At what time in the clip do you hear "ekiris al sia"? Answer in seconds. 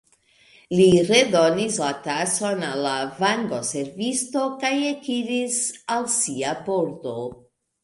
4.95-6.59